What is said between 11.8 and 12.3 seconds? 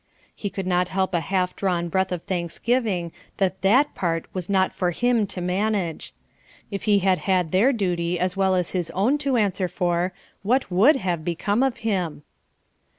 him!